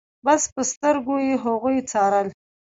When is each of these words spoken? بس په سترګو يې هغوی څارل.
بس 0.25 0.41
په 0.53 0.61
سترګو 0.71 1.15
يې 1.27 1.35
هغوی 1.43 1.77
څارل. 1.91 2.27